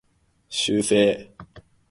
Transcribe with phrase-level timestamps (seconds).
[0.49, 1.31] 修正